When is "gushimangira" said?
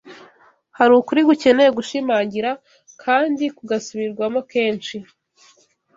1.77-2.51